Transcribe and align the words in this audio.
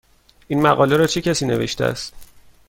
این 0.47 0.61
مقاله 0.61 0.97
را 0.97 1.07
چه 1.07 1.21
کسی 1.21 1.45
نوشته 1.45 1.85
است؟ 1.85 2.13